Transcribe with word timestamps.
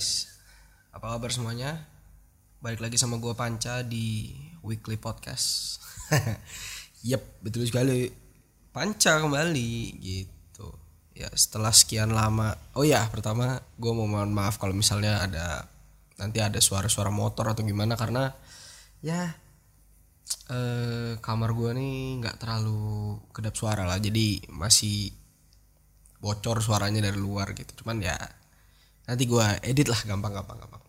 guys, 0.00 0.32
apa 0.96 1.12
kabar 1.12 1.28
semuanya? 1.28 1.76
Balik 2.64 2.80
lagi 2.80 2.96
sama 2.96 3.20
gua 3.20 3.36
Panca 3.36 3.84
di 3.84 4.32
Weekly 4.64 4.96
Podcast. 4.96 5.76
yep, 7.04 7.20
betul 7.44 7.68
sekali. 7.68 8.08
Panca 8.72 9.20
kembali 9.20 10.00
gitu. 10.00 10.72
Ya 11.12 11.28
setelah 11.36 11.68
sekian 11.68 12.16
lama. 12.16 12.56
Oh 12.72 12.80
ya, 12.80 13.04
pertama 13.12 13.60
gua 13.76 13.92
mau 13.92 14.08
mohon 14.08 14.32
maaf 14.32 14.56
kalau 14.56 14.72
misalnya 14.72 15.20
ada 15.20 15.68
nanti 16.16 16.40
ada 16.40 16.64
suara-suara 16.64 17.12
motor 17.12 17.52
atau 17.52 17.60
gimana 17.60 17.92
karena 17.92 18.32
ya 19.04 19.36
eh, 20.48 21.20
kamar 21.20 21.52
gua 21.52 21.76
nih 21.76 22.24
nggak 22.24 22.40
terlalu 22.40 23.20
kedap 23.36 23.52
suara 23.52 23.84
lah, 23.84 24.00
jadi 24.00 24.48
masih 24.48 25.12
bocor 26.24 26.64
suaranya 26.64 27.04
dari 27.04 27.20
luar 27.20 27.52
gitu. 27.52 27.84
Cuman 27.84 28.00
ya 28.00 28.39
nanti 29.08 29.24
gua 29.28 29.56
edit 29.64 29.88
lah 29.88 30.00
gampang 30.04 30.32
gampang 30.34 30.58
gampang. 30.58 30.82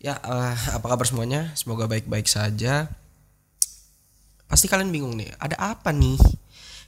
Ya 0.00 0.20
eh, 0.20 0.56
apa 0.76 0.84
kabar 0.84 1.08
semuanya? 1.08 1.52
Semoga 1.56 1.88
baik-baik 1.88 2.28
saja. 2.28 2.92
Pasti 4.44 4.68
kalian 4.68 4.92
bingung 4.92 5.16
nih 5.16 5.32
ada 5.40 5.56
apa 5.72 5.90
nih? 5.90 6.20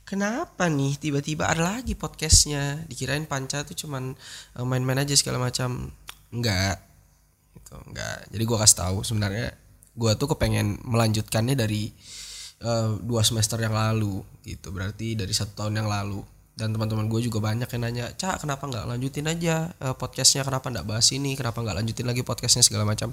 Kenapa 0.06 0.70
nih 0.70 1.01
tiba-tiba 1.01 1.51
ada 1.51 1.80
lagi 1.80 1.98
podcastnya? 1.98 2.87
Dikirain 2.87 3.27
panca 3.27 3.65
tuh 3.65 3.74
cuman 3.74 4.15
eh, 4.56 4.66
main-main 4.69 5.01
aja 5.01 5.16
segala 5.16 5.41
macam. 5.41 5.91
Enggak 6.30 6.79
gitu 7.57 7.74
enggak. 7.88 8.29
Jadi 8.30 8.43
gua 8.45 8.59
kasih 8.62 8.79
tahu 8.84 8.98
sebenarnya 9.02 9.57
gua 9.96 10.12
tuh 10.15 10.37
kepengen 10.37 10.84
melanjutkannya 10.84 11.57
dari 11.57 11.88
eh, 12.60 12.91
dua 13.01 13.24
semester 13.24 13.57
yang 13.59 13.73
lalu 13.73 14.20
gitu. 14.45 14.70
Berarti 14.70 15.16
dari 15.16 15.32
satu 15.32 15.65
tahun 15.65 15.80
yang 15.80 15.88
lalu 15.88 16.35
dan 16.57 16.73
teman-teman 16.73 17.04
gue 17.12 17.21
juga 17.21 17.38
banyak 17.45 17.68
yang 17.68 17.82
nanya 17.85 18.07
cak 18.16 18.40
kenapa 18.40 18.65
nggak 18.65 18.88
lanjutin 18.88 19.29
aja 19.29 19.76
eh, 19.76 19.93
podcastnya? 19.93 20.40
Kenapa 20.40 20.73
nggak 20.73 20.88
bahas 20.88 21.04
ini? 21.13 21.37
Kenapa 21.37 21.60
nggak 21.60 21.76
lanjutin 21.85 22.09
lagi 22.09 22.24
podcastnya? 22.24 22.65
segala 22.65 22.88
macam. 22.88 23.13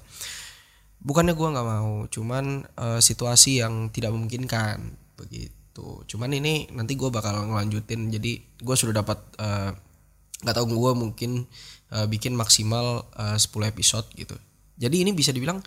Bukannya 1.03 1.35
gue 1.35 1.47
nggak 1.51 1.67
mau 1.67 2.07
cuman 2.07 2.63
eh, 2.63 2.99
situasi 3.03 3.59
yang 3.59 3.91
tidak 3.91 4.15
memungkinkan 4.15 4.95
begitu. 5.19 6.07
Cuman 6.07 6.31
ini 6.31 6.71
nanti 6.71 6.95
gue 6.95 7.11
bakal 7.11 7.43
ngelanjutin. 7.51 8.07
Jadi 8.15 8.63
gue 8.63 8.75
sudah 8.79 9.03
dapat 9.03 9.19
eh, 9.35 9.75
nggak 10.39 10.55
tahu 10.55 10.65
gue 10.71 10.91
mungkin 10.95 11.43
eh, 11.91 12.07
bikin 12.07 12.39
maksimal 12.39 13.11
eh, 13.11 13.35
10 13.35 13.51
episode 13.67 14.07
gitu. 14.15 14.39
Jadi 14.79 15.03
ini 15.03 15.11
bisa 15.11 15.35
dibilang 15.35 15.59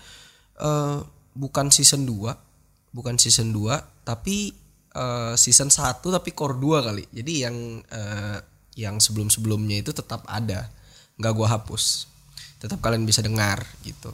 eh, 0.65 0.99
bukan 1.37 1.69
season 1.69 2.09
2 2.09 2.97
bukan 2.97 3.21
season 3.21 3.53
2 3.53 4.09
tapi 4.09 4.57
eh, 4.97 5.35
season 5.37 5.69
1 5.69 6.01
tapi 6.01 6.33
core 6.33 6.57
2 6.57 6.87
kali. 6.89 7.05
Jadi 7.13 7.33
yang 7.45 7.57
eh, 7.85 8.39
yang 8.77 8.97
sebelum-sebelumnya 9.01 9.85
itu 9.85 9.93
tetap 9.93 10.25
ada. 10.29 10.73
nggak 11.17 11.33
gua 11.33 11.49
hapus. 11.57 12.09
Tetap 12.61 12.81
kalian 12.85 13.09
bisa 13.09 13.25
dengar 13.25 13.65
gitu. 13.85 14.13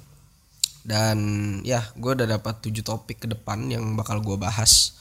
Dan 0.83 1.19
ya, 1.63 1.83
gue 1.95 2.15
udah 2.15 2.27
dapat 2.27 2.63
7 2.63 2.83
topik 2.83 3.23
ke 3.23 3.29
depan 3.31 3.71
yang 3.71 3.99
bakal 3.99 4.23
gua 4.23 4.39
bahas. 4.39 4.95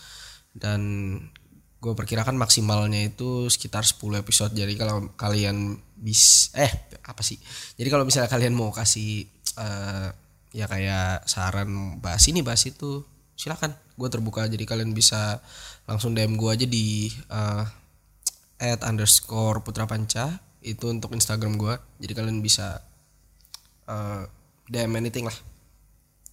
Dan 0.49 0.81
gue 1.81 1.93
perkirakan 1.97 2.37
maksimalnya 2.37 3.09
itu 3.09 3.49
sekitar 3.49 3.81
10 3.85 4.21
episode. 4.21 4.53
Jadi 4.53 4.73
kalau 4.77 5.09
kalian 5.17 5.77
bis 5.97 6.53
eh 6.53 6.69
apa 7.01 7.21
sih? 7.25 7.41
Jadi 7.77 7.89
kalau 7.89 8.05
misalnya 8.05 8.29
kalian 8.29 8.53
mau 8.53 8.69
kasih 8.69 9.25
eh, 9.57 10.07
ya 10.51 10.65
kayak 10.69 11.25
saran 11.25 11.97
bahas 12.03 12.21
ini 12.29 12.45
bahas 12.45 12.61
itu 12.69 13.01
silakan 13.33 13.73
gue 14.01 14.09
terbuka 14.09 14.49
jadi 14.49 14.65
kalian 14.65 14.97
bisa 14.97 15.37
langsung 15.85 16.17
DM 16.17 16.33
gue 16.33 16.49
aja 16.49 16.65
di 16.65 17.13
uh, 17.29 17.61
at 18.57 18.81
underscore 18.81 19.61
putra 19.61 19.85
panca. 19.85 20.41
Itu 20.61 20.89
untuk 20.89 21.13
Instagram 21.13 21.61
gue 21.61 21.77
jadi 22.01 22.13
kalian 22.17 22.41
bisa 22.41 22.81
uh, 23.85 24.25
DM 24.65 24.97
anything 24.97 25.29
lah. 25.29 25.37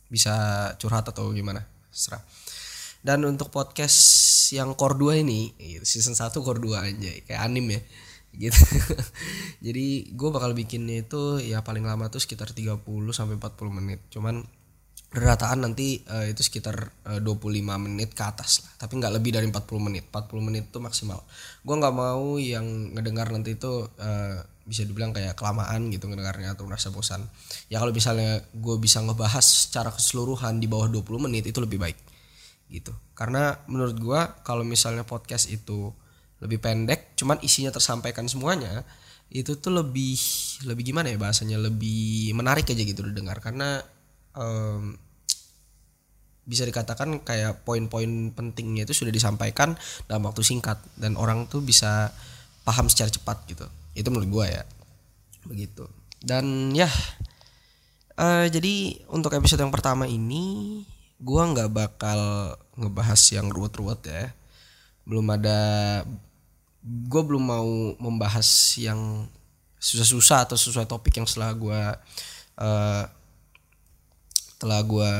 Bisa 0.09 0.33
curhat 0.81 1.13
atau 1.13 1.29
gimana. 1.37 1.69
Serah. 1.93 2.25
Dan 3.05 3.25
untuk 3.29 3.53
podcast 3.53 3.97
yang 4.53 4.73
core 4.75 4.97
2 4.97 5.23
ini 5.23 5.53
gitu, 5.57 5.85
season 5.85 6.17
1 6.17 6.33
core 6.41 6.61
2 6.61 6.77
aja 6.77 7.11
kayak 7.25 7.41
anim 7.45 7.69
ya. 7.69 7.81
Gitu. 8.37 8.61
Jadi 9.67 10.13
gue 10.13 10.29
bakal 10.33 10.53
bikinnya 10.53 11.05
itu 11.05 11.41
ya 11.41 11.65
paling 11.65 11.85
lama 11.85 12.09
tuh 12.13 12.21
sekitar 12.21 12.53
30 12.53 12.85
sampai 13.13 13.37
40 13.41 13.79
menit. 13.81 14.01
Cuman 14.13 14.45
rataan 15.09 15.65
nanti 15.65 16.05
eh, 16.05 16.37
itu 16.37 16.45
sekitar 16.45 16.77
eh, 17.17 17.21
25 17.25 17.65
menit 17.81 18.13
ke 18.13 18.23
atas 18.25 18.61
lah. 18.65 18.73
Tapi 18.85 19.01
nggak 19.01 19.13
lebih 19.17 19.31
dari 19.33 19.47
40 19.49 19.65
menit. 19.81 20.05
40 20.13 20.45
menit 20.45 20.65
itu 20.69 20.79
maksimal. 20.79 21.25
Gue 21.65 21.75
nggak 21.81 21.95
mau 21.97 22.37
yang 22.37 22.93
ngedengar 22.93 23.33
nanti 23.33 23.57
itu 23.57 23.89
eh, 23.97 24.37
bisa 24.69 24.85
dibilang 24.85 25.17
kayak 25.17 25.33
kelamaan 25.33 25.89
gitu 25.89 26.13
ngedengarnya 26.13 26.53
atau 26.53 26.69
merasa 26.69 26.93
bosan. 26.93 27.25
Ya 27.73 27.81
kalau 27.81 27.97
misalnya 27.97 28.45
gue 28.53 28.77
bisa 28.77 29.01
ngebahas 29.01 29.45
secara 29.45 29.89
keseluruhan 29.89 30.61
di 30.61 30.69
bawah 30.69 30.93
20 30.93 31.25
menit 31.25 31.49
itu 31.49 31.57
lebih 31.65 31.81
baik. 31.81 31.97
Gitu. 32.69 32.93
Karena 33.17 33.57
menurut 33.65 33.97
gue 33.97 34.21
kalau 34.45 34.61
misalnya 34.61 35.09
podcast 35.09 35.49
itu 35.49 35.89
lebih 36.39 36.61
pendek 36.61 37.19
cuman 37.19 37.41
isinya 37.43 37.75
tersampaikan 37.75 38.31
semuanya 38.31 38.87
itu 39.29 39.59
tuh 39.59 39.75
lebih 39.75 40.15
lebih 40.69 40.93
gimana 40.93 41.09
ya 41.09 41.17
bahasanya? 41.17 41.57
Lebih 41.57 42.37
menarik 42.37 42.69
aja 42.69 42.85
gitu 42.85 43.09
didengar. 43.09 43.41
Karena 43.41 43.81
em, 44.39 44.95
bisa 46.49 46.65
dikatakan 46.65 47.21
kayak 47.21 47.67
poin-poin 47.69 48.33
pentingnya 48.33 48.89
itu 48.89 49.05
sudah 49.05 49.13
disampaikan 49.13 49.77
dalam 50.09 50.25
waktu 50.25 50.41
singkat. 50.41 50.81
Dan 50.97 51.19
orang 51.21 51.45
tuh 51.51 51.61
bisa 51.61 52.09
paham 52.65 52.89
secara 52.89 53.13
cepat 53.13 53.45
gitu. 53.51 53.67
Itu 53.93 54.09
menurut 54.09 54.31
gue 54.33 54.47
ya. 54.57 54.65
Begitu. 55.45 55.85
Dan 56.19 56.73
ya 56.73 56.89
eh, 58.19 58.47
jadi 58.51 59.07
untuk 59.13 59.37
episode 59.37 59.63
yang 59.63 59.71
pertama 59.71 60.09
ini 60.09 60.83
gua 61.19 61.51
nggak 61.51 61.71
bakal 61.71 62.21
ngebahas 62.79 63.21
yang 63.35 63.47
ruwet-ruwet 63.53 64.01
ya. 64.07 64.33
Belum 65.07 65.25
ada 65.31 65.59
gue 66.89 67.23
belum 67.23 67.43
mau 67.43 67.71
membahas 68.01 68.47
yang 68.81 69.27
susah-susah 69.79 70.49
atau 70.49 70.57
sesuai 70.59 70.89
topik 70.91 71.15
yang 71.21 71.27
setelah 71.29 71.55
gue 71.55 71.83
eh, 72.59 73.05
telah 74.59 74.83
gue 74.83 75.13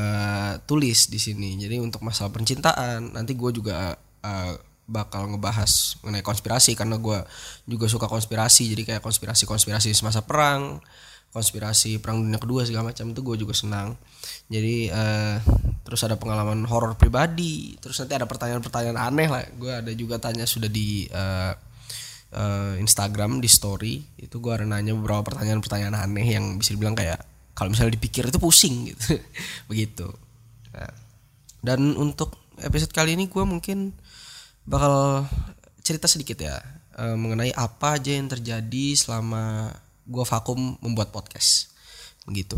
tulis 0.67 1.07
di 1.07 1.17
sini. 1.19 1.55
Jadi 1.55 1.79
untuk 1.79 2.03
masalah 2.03 2.29
percintaan 2.35 3.15
nanti 3.15 3.33
gue 3.33 3.51
juga 3.55 3.95
uh, 4.23 4.53
bakal 4.89 5.31
ngebahas 5.31 6.01
mengenai 6.03 6.25
konspirasi 6.25 6.75
karena 6.75 6.99
gue 6.99 7.23
juga 7.63 7.85
suka 7.87 8.11
konspirasi. 8.11 8.67
Jadi 8.67 8.83
kayak 8.83 9.01
konspirasi-konspirasi 9.01 9.95
semasa 9.95 10.27
perang, 10.27 10.83
konspirasi 11.31 12.03
perang 12.03 12.19
dunia 12.19 12.41
kedua 12.41 12.67
segala 12.67 12.91
macam 12.91 13.15
itu 13.15 13.21
gue 13.23 13.35
juga 13.47 13.55
senang. 13.55 13.95
Jadi 14.51 14.91
uh, 14.91 15.39
terus 15.87 16.03
ada 16.03 16.19
pengalaman 16.19 16.67
horor 16.67 16.99
pribadi, 16.99 17.79
terus 17.79 17.95
nanti 18.03 18.19
ada 18.19 18.27
pertanyaan-pertanyaan 18.27 18.99
aneh 18.99 19.29
lah. 19.31 19.43
Gue 19.55 19.71
ada 19.71 19.91
juga 19.95 20.19
tanya 20.19 20.43
sudah 20.43 20.67
di 20.67 21.07
uh, 21.15 21.55
uh, 22.33 22.73
Instagram 22.75 23.39
di 23.39 23.47
story 23.47 24.03
itu 24.19 24.35
gue 24.41 24.51
ada 24.51 24.65
nanya 24.65 24.93
beberapa 24.97 25.31
pertanyaan-pertanyaan 25.31 25.95
aneh 25.95 26.27
yang 26.27 26.59
bisa 26.59 26.75
dibilang 26.75 26.97
kayak 26.97 27.28
kalau 27.59 27.75
misalnya 27.75 27.99
dipikir 27.99 28.23
itu 28.23 28.39
pusing 28.39 28.95
gitu. 28.95 29.19
Begitu. 29.69 30.07
Nah, 30.71 30.95
dan 31.59 31.91
untuk 31.99 32.39
episode 32.63 32.95
kali 32.95 33.19
ini 33.19 33.27
gue 33.27 33.43
mungkin 33.43 33.91
bakal 34.63 35.27
cerita 35.83 36.07
sedikit 36.07 36.39
ya 36.39 36.55
eh, 36.95 37.19
mengenai 37.19 37.51
apa 37.51 37.99
aja 37.99 38.15
yang 38.15 38.31
terjadi 38.31 38.95
selama 38.95 39.75
gue 40.07 40.23
vakum 40.23 40.79
membuat 40.79 41.11
podcast. 41.11 41.75
Begitu. 42.23 42.55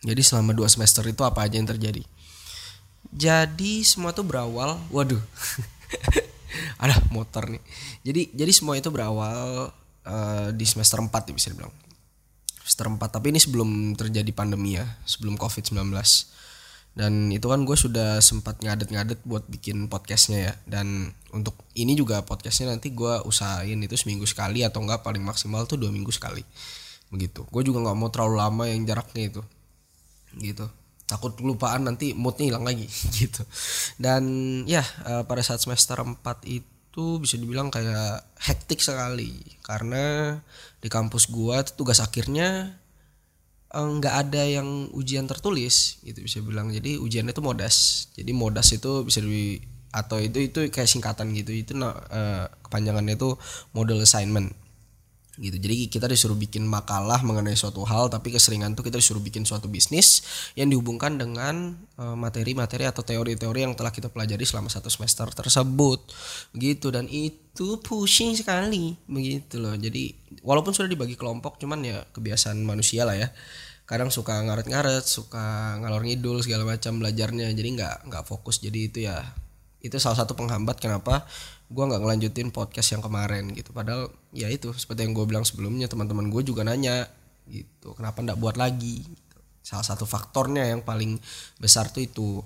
Jadi 0.00 0.24
selama 0.24 0.56
dua 0.56 0.72
semester 0.72 1.04
itu 1.04 1.20
apa 1.20 1.44
aja 1.44 1.60
yang 1.60 1.68
terjadi? 1.68 2.00
Jadi 3.12 3.84
semua 3.84 4.16
tuh 4.16 4.24
berawal 4.24 4.80
waduh. 4.88 5.20
Ada 6.82 6.96
motor 7.12 7.52
nih. 7.52 7.60
Jadi 8.00 8.32
jadi 8.32 8.52
semua 8.56 8.80
itu 8.80 8.88
berawal 8.88 9.68
eh, 10.08 10.48
di 10.56 10.64
semester 10.64 10.96
4 10.96 11.12
ya 11.12 11.32
bisa 11.36 11.52
dibilang 11.52 11.83
semester 12.64 12.88
4 12.88 12.96
tapi 13.20 13.28
ini 13.28 13.36
sebelum 13.36 13.92
terjadi 13.92 14.32
pandemi 14.32 14.80
ya 14.80 14.88
sebelum 15.04 15.36
covid 15.36 15.68
19 15.68 15.84
dan 16.94 17.34
itu 17.34 17.50
kan 17.50 17.66
gue 17.66 17.74
sudah 17.74 18.22
sempat 18.22 18.62
ngadet-ngadet 18.62 19.26
buat 19.26 19.42
bikin 19.50 19.90
podcastnya 19.90 20.38
ya. 20.50 20.54
Dan 20.62 21.10
untuk 21.34 21.58
ini 21.74 21.98
juga 21.98 22.22
podcastnya 22.22 22.70
nanti 22.70 22.94
gue 22.94 23.18
usahain 23.26 23.82
itu 23.82 23.98
seminggu 23.98 24.22
sekali 24.30 24.62
atau 24.62 24.78
enggak 24.78 25.02
paling 25.02 25.26
maksimal 25.26 25.66
tuh 25.66 25.74
dua 25.74 25.90
minggu 25.90 26.14
sekali. 26.14 26.46
Begitu. 27.10 27.42
Gue 27.50 27.66
juga 27.66 27.82
nggak 27.82 27.98
mau 27.98 28.14
terlalu 28.14 28.38
lama 28.38 28.64
yang 28.70 28.86
jaraknya 28.86 29.26
itu. 29.26 29.42
Gitu. 30.38 30.70
Takut 31.10 31.34
kelupaan 31.34 31.82
nanti 31.82 32.14
moodnya 32.14 32.54
hilang 32.54 32.62
lagi. 32.62 32.86
Gitu. 33.18 33.42
Dan 33.98 34.22
ya 34.70 34.86
eh, 35.02 35.26
pada 35.26 35.42
saat 35.42 35.58
semester 35.66 35.98
4 35.98 36.22
itu 36.46 36.73
bisa 37.18 37.34
dibilang 37.40 37.68
kayak 37.74 38.22
hektik 38.38 38.78
sekali. 38.78 39.42
Karena 39.64 40.38
di 40.78 40.88
kampus 40.92 41.26
gua 41.30 41.66
tugas 41.66 41.98
akhirnya 41.98 42.78
eh, 43.74 43.88
nggak 43.98 44.14
ada 44.28 44.42
yang 44.46 44.90
ujian 44.94 45.26
tertulis 45.26 45.98
gitu 46.06 46.22
bisa 46.22 46.38
bilang 46.44 46.70
jadi 46.70 46.98
ujiannya 47.02 47.34
itu 47.34 47.42
modas. 47.44 48.08
Jadi 48.14 48.30
modas 48.30 48.70
itu 48.74 49.02
bisa 49.02 49.18
di 49.22 49.58
atau 49.94 50.18
itu 50.18 50.42
itu 50.42 50.70
kayak 50.70 50.90
singkatan 50.90 51.34
gitu. 51.34 51.50
Itu 51.54 51.72
nah, 51.78 51.94
eh, 52.10 52.44
kepanjangannya 52.66 53.14
itu 53.18 53.38
model 53.74 54.02
assignment 54.02 54.63
gitu. 55.38 55.56
Jadi 55.58 55.90
kita 55.90 56.06
disuruh 56.06 56.38
bikin 56.38 56.62
makalah 56.62 57.18
mengenai 57.26 57.58
suatu 57.58 57.82
hal 57.82 58.06
tapi 58.06 58.30
keseringan 58.30 58.78
tuh 58.78 58.86
kita 58.86 59.02
disuruh 59.02 59.22
bikin 59.22 59.42
suatu 59.42 59.66
bisnis 59.66 60.22
yang 60.54 60.70
dihubungkan 60.70 61.18
dengan 61.18 61.74
eh, 61.98 62.16
materi-materi 62.16 62.86
atau 62.86 63.02
teori-teori 63.02 63.60
yang 63.66 63.74
telah 63.74 63.90
kita 63.90 64.10
pelajari 64.10 64.46
selama 64.46 64.70
satu 64.70 64.86
semester 64.86 65.26
tersebut. 65.34 66.00
Begitu 66.54 66.94
dan 66.94 67.10
itu 67.10 67.82
pushing 67.82 68.38
sekali. 68.38 68.94
Begitu 69.10 69.58
loh. 69.58 69.74
Jadi 69.74 70.14
walaupun 70.46 70.70
sudah 70.70 70.86
dibagi 70.90 71.18
kelompok 71.18 71.58
cuman 71.58 71.82
ya 71.82 71.98
kebiasaan 72.14 72.62
manusia 72.62 73.02
lah 73.02 73.18
ya. 73.18 73.28
Kadang 73.84 74.08
suka 74.08 74.40
ngaret-ngaret 74.40 75.04
suka 75.04 75.76
ngalor 75.84 76.08
ngidul 76.08 76.40
segala 76.40 76.64
macam 76.64 77.02
belajarnya. 77.02 77.52
Jadi 77.52 77.68
nggak 77.74 77.96
nggak 78.08 78.24
fokus. 78.24 78.62
Jadi 78.62 78.88
itu 78.88 78.98
ya 79.04 79.20
itu 79.84 80.00
salah 80.00 80.16
satu 80.16 80.32
penghambat 80.32 80.80
kenapa 80.80 81.28
gue 81.68 81.84
nggak 81.84 82.00
ngelanjutin 82.00 82.48
podcast 82.48 82.96
yang 82.96 83.04
kemarin 83.04 83.52
gitu. 83.52 83.76
Padahal 83.76 84.08
ya 84.32 84.48
itu 84.48 84.72
seperti 84.72 85.04
yang 85.04 85.12
gue 85.12 85.28
bilang 85.28 85.44
sebelumnya 85.44 85.84
teman-teman 85.92 86.32
gue 86.32 86.40
juga 86.40 86.64
nanya 86.64 87.04
gitu 87.44 87.92
kenapa 87.92 88.24
nggak 88.24 88.40
buat 88.40 88.56
lagi? 88.56 89.04
Gitu. 89.04 89.22
salah 89.64 89.84
satu 89.84 90.04
faktornya 90.04 90.68
yang 90.68 90.80
paling 90.84 91.20
besar 91.60 91.92
tuh 91.92 92.04
itu. 92.04 92.40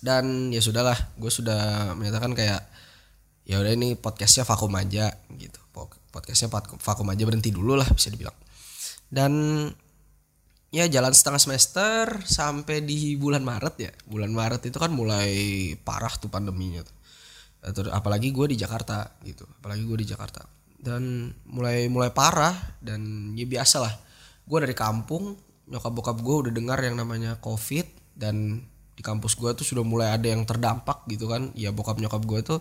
Dan 0.00 0.48
ya 0.52 0.60
sudahlah 0.60 0.96
gue 1.16 1.28
sudah 1.32 1.92
menyatakan 1.96 2.32
kayak 2.32 2.64
ya 3.44 3.60
udah 3.60 3.72
ini 3.72 3.96
podcastnya 3.96 4.44
vakum 4.44 4.72
aja 4.76 5.08
gitu. 5.36 5.60
Podcastnya 6.10 6.48
vakum 6.80 7.06
aja 7.08 7.22
berhenti 7.28 7.52
dulu 7.52 7.76
lah 7.76 7.88
bisa 7.92 8.08
dibilang. 8.12 8.36
Dan 9.08 9.32
ya 10.70 10.86
jalan 10.86 11.10
setengah 11.10 11.42
semester 11.42 12.04
sampai 12.22 12.82
di 12.86 13.18
bulan 13.18 13.42
Maret 13.42 13.74
ya. 13.76 13.92
Bulan 14.06 14.30
Maret 14.30 14.70
itu 14.70 14.78
kan 14.78 14.94
mulai 14.94 15.30
parah 15.82 16.14
tuh 16.14 16.30
pandeminya 16.30 16.86
tuh. 16.86 16.96
Terus, 17.60 17.90
apalagi 17.92 18.32
gue 18.32 18.54
di 18.54 18.56
Jakarta 18.56 19.04
gitu. 19.26 19.44
Apalagi 19.60 19.84
gue 19.84 19.98
di 20.00 20.06
Jakarta. 20.08 20.46
Dan 20.80 21.28
mulai 21.50 21.90
mulai 21.92 22.14
parah 22.14 22.54
dan 22.80 23.34
ya 23.36 23.44
biasa 23.44 23.76
lah. 23.82 23.94
Gue 24.46 24.64
dari 24.64 24.72
kampung 24.72 25.36
nyokap 25.70 25.92
bokap 25.92 26.18
gue 26.22 26.36
udah 26.48 26.52
dengar 26.54 26.82
yang 26.82 26.98
namanya 26.98 27.38
covid 27.38 27.86
dan 28.18 28.64
di 28.98 29.02
kampus 29.06 29.38
gue 29.38 29.54
tuh 29.54 29.62
sudah 29.62 29.84
mulai 29.86 30.14
ada 30.14 30.30
yang 30.30 30.46
terdampak 30.46 31.04
gitu 31.10 31.28
kan. 31.28 31.50
Ya 31.58 31.74
bokap 31.74 31.98
nyokap 31.98 32.22
gue 32.24 32.40
tuh 32.46 32.60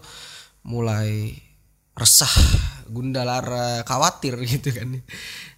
mulai 0.65 1.37
resah 1.93 2.31
gundalara 2.89 3.85
khawatir 3.85 4.33
gitu 4.57 4.73
kan. 4.73 4.97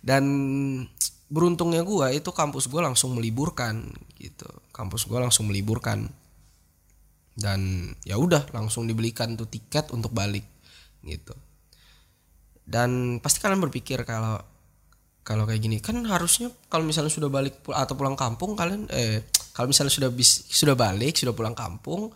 Dan 0.03 0.24
beruntungnya 1.31 1.88
gue 1.88 2.19
itu 2.19 2.30
kampus 2.36 2.68
gue 2.68 2.81
langsung 2.83 3.16
meliburkan 3.16 3.88
gitu. 4.19 4.45
Kampus 4.75 5.07
gue 5.07 5.16
langsung 5.16 5.48
meliburkan. 5.48 6.12
Dan 7.31 7.92
ya 8.04 8.19
udah 8.19 8.51
langsung 8.51 8.83
dibelikan 8.83 9.39
tuh 9.39 9.48
tiket 9.48 9.95
untuk 9.95 10.12
balik 10.12 10.44
gitu. 11.07 11.31
Dan 12.68 13.24
pasti 13.24 13.39
kalian 13.39 13.63
berpikir 13.63 14.04
kalau 14.04 14.44
kalau 15.22 15.48
kayak 15.48 15.62
gini 15.62 15.78
kan 15.80 16.01
harusnya 16.04 16.51
kalau 16.68 16.83
misalnya 16.83 17.13
sudah 17.13 17.30
balik 17.30 17.62
atau 17.69 17.94
pulang 17.94 18.18
kampung 18.18 18.57
kalian 18.57 18.89
eh 18.89 19.22
kalau 19.54 19.69
misalnya 19.69 19.94
sudah 19.94 20.10
bis, 20.10 20.50
sudah 20.50 20.74
balik 20.74 21.13
sudah 21.13 21.31
pulang 21.38 21.54
kampung 21.54 22.10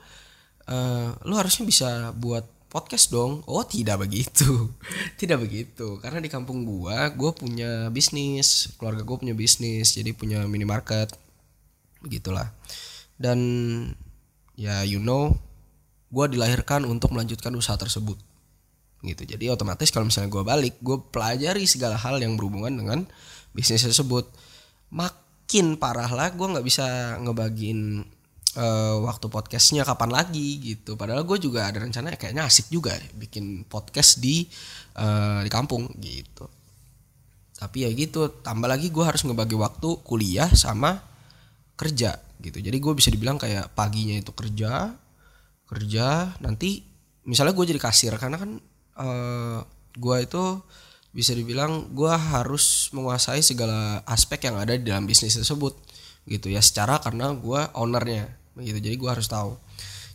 eh, 0.66 1.10
lu 1.30 1.38
harusnya 1.38 1.70
bisa 1.70 1.90
buat 2.18 2.55
podcast 2.76 3.08
dong? 3.08 3.40
Oh 3.48 3.64
tidak 3.64 4.04
begitu. 4.04 4.68
Tidak 5.20 5.40
begitu. 5.40 5.96
Karena 6.04 6.20
di 6.20 6.28
kampung 6.28 6.68
gua 6.68 7.08
gua 7.16 7.32
punya 7.32 7.88
bisnis. 7.88 8.76
Keluarga 8.76 9.08
gua 9.08 9.16
punya 9.16 9.32
bisnis 9.32 9.96
jadi 9.96 10.12
punya 10.12 10.44
minimarket. 10.44 11.16
Begitulah. 12.04 12.52
Dan 13.16 13.40
ya 14.60 14.84
you 14.84 15.00
know 15.00 15.32
gua 16.12 16.28
dilahirkan 16.28 16.84
untuk 16.84 17.16
melanjutkan 17.16 17.56
usaha 17.56 17.80
tersebut. 17.80 18.20
Gitu. 19.00 19.24
Jadi 19.24 19.48
otomatis 19.48 19.88
kalau 19.88 20.12
misalnya 20.12 20.28
gua 20.36 20.44
balik 20.44 20.76
gua 20.84 21.00
pelajari 21.00 21.64
segala 21.72 21.96
hal 21.96 22.20
yang 22.20 22.36
berhubungan 22.36 22.76
dengan 22.76 23.08
bisnis 23.56 23.88
tersebut. 23.88 24.28
Makin 24.92 25.80
parah 25.80 26.12
lah 26.12 26.28
gua 26.36 26.60
nggak 26.60 26.68
bisa 26.68 27.16
ngebagiin 27.24 28.04
uh, 28.56 29.04
waktu 29.04 29.28
podcastnya 29.28 29.84
kapan 29.84 30.12
lagi 30.12 30.60
gitu. 30.64 30.96
Padahal 30.96 31.24
gue 31.28 31.38
juga 31.38 31.70
ada 31.70 31.84
rencana 31.84 32.16
kayaknya 32.16 32.48
asik 32.48 32.72
juga 32.72 32.96
ya, 32.96 33.06
bikin 33.16 33.68
podcast 33.68 34.20
di 34.20 34.48
uh, 35.00 35.44
di 35.44 35.52
kampung 35.52 35.88
gitu. 36.00 36.48
Tapi 37.56 37.88
ya 37.88 37.90
gitu 37.96 38.44
tambah 38.44 38.68
lagi 38.68 38.92
gue 38.92 39.04
harus 39.04 39.24
ngebagi 39.24 39.56
waktu 39.56 39.90
kuliah 40.04 40.52
sama 40.52 41.00
kerja 41.80 42.20
gitu. 42.44 42.58
Jadi 42.60 42.78
gue 42.80 42.94
bisa 42.96 43.12
dibilang 43.12 43.40
kayak 43.40 43.72
paginya 43.76 44.16
itu 44.20 44.32
kerja 44.36 44.92
kerja 45.66 46.38
nanti 46.46 46.86
misalnya 47.26 47.58
gue 47.58 47.66
jadi 47.74 47.82
kasir 47.82 48.14
karena 48.22 48.38
kan 48.38 48.52
uh, 49.02 49.60
gue 49.98 50.18
itu 50.22 50.62
bisa 51.16 51.32
dibilang 51.32 51.96
gue 51.96 52.12
harus 52.12 52.92
menguasai 52.92 53.42
segala 53.42 54.04
aspek 54.06 54.52
yang 54.52 54.60
ada 54.60 54.76
di 54.76 54.84
dalam 54.84 55.08
bisnis 55.08 55.40
tersebut 55.40 55.74
gitu 56.28 56.52
ya 56.52 56.62
secara 56.62 57.00
karena 57.02 57.34
gue 57.34 57.62
ownernya 57.74 58.45
gitu 58.60 58.80
jadi 58.80 58.96
gue 58.96 59.10
harus 59.10 59.28
tahu. 59.28 59.60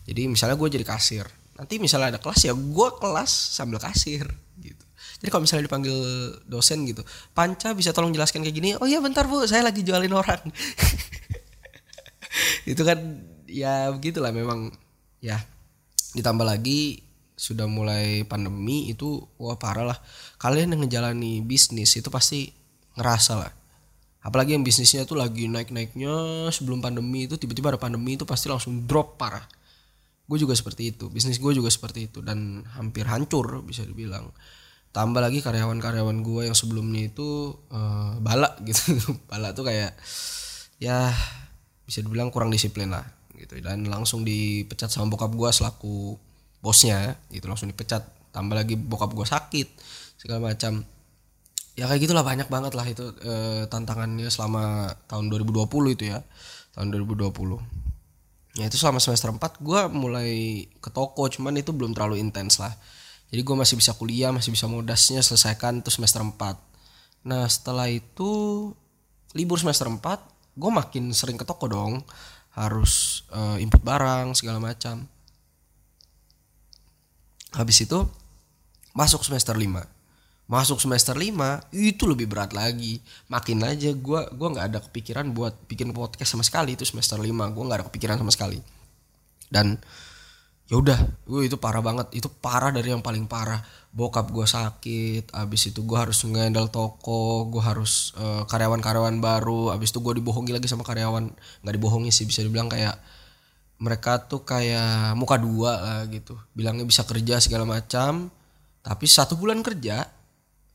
Jadi 0.09 0.27
misalnya 0.27 0.57
gue 0.57 0.69
jadi 0.73 0.87
kasir. 0.87 1.27
Nanti 1.61 1.77
misalnya 1.77 2.17
ada 2.17 2.21
kelas 2.21 2.41
ya 2.49 2.57
gue 2.57 2.89
kelas 2.97 3.31
sambil 3.31 3.77
kasir 3.77 4.25
gitu. 4.61 4.85
Jadi 5.21 5.29
kalau 5.29 5.45
misalnya 5.45 5.69
dipanggil 5.69 5.97
dosen 6.49 6.89
gitu 6.89 7.05
panca 7.37 7.77
bisa 7.77 7.93
tolong 7.93 8.13
jelaskan 8.17 8.41
kayak 8.41 8.57
gini? 8.57 8.69
Oh 8.81 8.89
iya 8.89 9.05
bentar 9.05 9.29
bu. 9.29 9.45
Saya 9.45 9.61
lagi 9.61 9.85
jualin 9.85 10.17
orang. 10.17 10.41
Itu 12.71 12.81
kan 12.87 12.99
ya 13.45 13.93
begitulah 13.93 14.33
memang. 14.33 14.73
Ya 15.21 15.37
ditambah 16.17 16.49
lagi 16.49 17.05
sudah 17.37 17.69
mulai 17.69 18.25
pandemi 18.25 18.89
itu 18.89 19.21
wah 19.37 19.61
parah 19.61 19.85
lah. 19.85 19.99
Kalian 20.41 20.73
yang 20.73 20.89
ngejalani 20.89 21.45
bisnis 21.45 21.93
itu 21.97 22.09
pasti 22.09 22.53
ngerasa 22.97 23.33
lah 23.37 23.60
apalagi 24.21 24.53
yang 24.53 24.65
bisnisnya 24.65 25.09
tuh 25.09 25.17
lagi 25.17 25.49
naik-naiknya 25.49 26.47
sebelum 26.53 26.85
pandemi 26.85 27.25
itu 27.25 27.41
tiba-tiba 27.41 27.73
ada 27.77 27.81
pandemi 27.81 28.21
itu 28.21 28.29
pasti 28.29 28.53
langsung 28.53 28.85
drop 28.85 29.17
parah. 29.17 29.45
Gue 30.29 30.39
juga 30.39 30.55
seperti 30.55 30.95
itu 30.95 31.11
bisnis 31.11 31.43
gue 31.43 31.53
juga 31.57 31.73
seperti 31.73 32.07
itu 32.07 32.21
dan 32.21 32.63
hampir 32.77 33.09
hancur 33.09 33.65
bisa 33.65 33.83
dibilang. 33.83 34.29
Tambah 34.91 35.23
lagi 35.23 35.39
karyawan-karyawan 35.41 36.19
gue 36.21 36.43
yang 36.51 36.57
sebelumnya 36.59 37.09
itu 37.09 37.55
uh, 37.73 38.19
balak 38.21 38.61
gitu. 38.69 38.99
Balak 39.31 39.57
tuh 39.57 39.65
kayak 39.65 39.97
ya 40.83 41.09
bisa 41.87 42.05
dibilang 42.05 42.29
kurang 42.29 42.53
disiplin 42.53 42.93
lah 42.93 43.07
gitu. 43.39 43.57
Dan 43.65 43.89
langsung 43.89 44.23
dipecat 44.27 44.93
sama 44.93 45.09
bokap 45.09 45.33
gue 45.33 45.49
selaku 45.49 46.19
bosnya 46.61 47.17
gitu. 47.33 47.49
Langsung 47.49 47.73
dipecat 47.73 48.05
tambah 48.31 48.55
lagi 48.55 48.77
bokap 48.77 49.11
gue 49.17 49.27
sakit 49.27 49.69
segala 50.21 50.53
macam 50.53 50.85
ya 51.79 51.87
kayak 51.87 52.03
gitulah 52.03 52.27
banyak 52.27 52.49
banget 52.51 52.73
lah 52.75 52.87
itu 52.87 53.15
e, 53.23 53.65
tantangannya 53.71 54.27
selama 54.29 54.91
tahun 55.07 55.31
2020 55.31 55.95
itu 55.95 56.05
ya 56.11 56.21
tahun 56.75 56.91
2020 56.93 57.31
ya 58.59 58.65
itu 58.67 58.77
selama 58.77 58.99
semester 58.99 59.31
4 59.31 59.63
gue 59.63 59.81
mulai 59.95 60.31
ke 60.83 60.91
toko 60.91 61.31
cuman 61.31 61.55
itu 61.57 61.71
belum 61.71 61.95
terlalu 61.95 62.19
intens 62.19 62.59
lah. 62.59 62.75
Jadi 63.31 63.47
gue 63.47 63.57
masih 63.57 63.79
bisa 63.79 63.95
kuliah 63.95 64.35
masih 64.35 64.51
bisa 64.51 64.67
modasnya 64.67 65.23
selesaikan 65.23 65.83
itu 65.83 65.91
semester 65.95 66.19
4 66.23 66.71
nah 67.21 67.45
setelah 67.47 67.85
itu 67.87 68.73
libur 69.37 69.61
semester 69.61 69.87
4 69.87 70.03
gue 70.59 70.71
makin 70.73 71.15
sering 71.15 71.39
ke 71.39 71.47
toko 71.47 71.71
dong. 71.71 72.03
Harus 72.51 73.23
e, 73.31 73.63
input 73.63 73.79
barang 73.79 74.35
segala 74.35 74.59
macam. 74.59 75.07
Habis 77.55 77.87
itu 77.87 78.03
masuk 78.91 79.23
semester 79.23 79.55
5 79.55 80.00
masuk 80.51 80.83
semester 80.83 81.15
5 81.15 81.71
itu 81.71 82.03
lebih 82.11 82.27
berat 82.27 82.51
lagi. 82.51 82.99
Makin 83.31 83.63
aja 83.63 83.95
gue 83.95 84.21
gua 84.35 84.49
nggak 84.51 84.67
ada 84.67 84.79
kepikiran 84.83 85.31
buat 85.31 85.55
bikin 85.71 85.95
podcast 85.95 86.35
sama 86.35 86.43
sekali 86.43 86.75
itu 86.75 86.83
semester 86.83 87.23
5 87.23 87.31
gue 87.31 87.65
nggak 87.71 87.79
ada 87.79 87.87
kepikiran 87.87 88.19
sama 88.19 88.35
sekali. 88.35 88.59
Dan 89.47 89.79
ya 90.67 90.75
udah 90.75 90.99
gue 91.23 91.47
itu 91.47 91.55
parah 91.55 91.79
banget. 91.79 92.11
Itu 92.19 92.27
parah 92.27 92.75
dari 92.75 92.91
yang 92.91 92.99
paling 92.99 93.31
parah. 93.31 93.63
Bokap 93.95 94.35
gue 94.35 94.43
sakit 94.43 95.31
abis 95.31 95.71
itu 95.71 95.87
gue 95.87 95.99
harus 95.99 96.19
ngendal 96.27 96.67
toko 96.75 97.47
gue 97.47 97.63
harus 97.63 98.11
uh, 98.19 98.43
karyawan-karyawan 98.51 99.23
baru. 99.23 99.71
Abis 99.71 99.95
itu 99.95 100.03
gue 100.03 100.19
dibohongi 100.19 100.51
lagi 100.51 100.67
sama 100.67 100.83
karyawan. 100.83 101.31
Nggak 101.63 101.75
dibohongi 101.79 102.11
sih 102.11 102.27
bisa 102.27 102.43
dibilang 102.43 102.67
kayak 102.67 102.99
mereka 103.79 104.19
tuh 104.27 104.43
kayak 104.43 105.15
muka 105.15 105.39
dua 105.39 105.73
lah 105.79 106.03
gitu. 106.11 106.35
Bilangnya 106.59 106.83
bisa 106.83 107.07
kerja 107.07 107.39
segala 107.39 107.63
macam 107.63 108.35
tapi 108.81 109.05
satu 109.05 109.37
bulan 109.37 109.61
kerja 109.61 110.20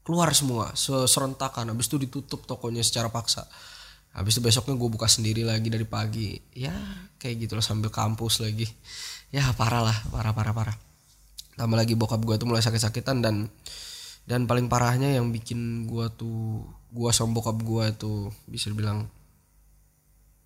keluar 0.05 0.29
semua 0.38 0.77
serentakan 0.77 1.74
habis 1.74 1.89
itu 1.89 1.97
ditutup 1.97 2.45
tokonya 2.45 2.85
secara 2.85 3.09
paksa. 3.09 3.50
Habis 4.15 4.39
itu 4.39 4.41
besoknya 4.45 4.77
gue 4.79 4.88
buka 4.88 5.09
sendiri 5.09 5.43
lagi 5.43 5.67
dari 5.67 5.83
pagi. 5.83 6.38
Ya 6.55 6.71
kayak 7.19 7.50
gitu 7.50 7.53
loh 7.57 7.65
sambil 7.65 7.89
kampus 7.89 8.39
lagi. 8.39 8.69
Ya 9.33 9.50
parah 9.57 9.81
lah 9.81 9.97
parah 10.13 10.31
parah 10.31 10.53
parah. 10.53 10.77
Tambah 11.57 11.75
lagi 11.75 11.97
bokap 11.97 12.21
gue 12.21 12.38
tuh 12.38 12.47
mulai 12.47 12.62
sakit-sakitan 12.62 13.25
dan 13.25 13.50
dan 14.29 14.45
paling 14.45 14.69
parahnya 14.69 15.09
yang 15.09 15.33
bikin 15.33 15.89
gue 15.89 16.05
tuh 16.15 16.63
gue 16.93 17.09
sama 17.12 17.35
bokap 17.35 17.57
gue 17.59 17.85
tuh 17.97 18.31
bisa 18.47 18.69
dibilang 18.71 19.09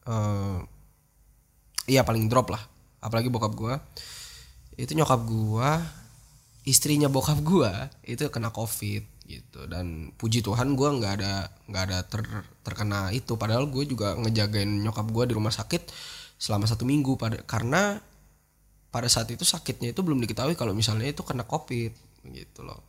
uh, 0.08 0.58
iya 1.86 2.02
paling 2.08 2.32
drop 2.32 2.50
lah. 2.56 2.64
Apalagi 3.04 3.28
bokap 3.28 3.54
gue 3.54 3.76
itu 4.80 4.96
nyokap 4.96 5.20
gue 5.28 5.70
istrinya 6.64 7.12
bokap 7.12 7.44
gue 7.44 7.72
itu 8.08 8.24
kena 8.32 8.50
covid 8.56 9.19
gitu. 9.30 9.70
Dan 9.70 10.10
puji 10.18 10.42
Tuhan 10.42 10.74
gue 10.74 10.90
nggak 10.90 11.14
ada 11.22 11.54
nggak 11.70 11.84
ada 11.86 11.98
ter, 12.02 12.26
terkena 12.66 13.14
itu. 13.14 13.38
Padahal 13.38 13.70
gue 13.70 13.86
juga 13.86 14.18
ngejagain 14.18 14.68
nyokap 14.82 15.06
gue 15.14 15.24
di 15.30 15.34
rumah 15.38 15.54
sakit 15.54 15.94
selama 16.42 16.66
satu 16.66 16.90
minggu. 16.90 17.14
Pada 17.16 17.38
karena 17.46 18.02
pada 18.90 19.06
saat 19.06 19.30
itu 19.30 19.46
sakitnya 19.46 19.94
itu 19.94 20.02
belum 20.02 20.18
diketahui 20.26 20.58
kalau 20.58 20.74
misalnya 20.74 21.14
itu 21.14 21.22
kena 21.22 21.46
covid 21.46 21.94
gitu 22.34 22.66
loh. 22.66 22.82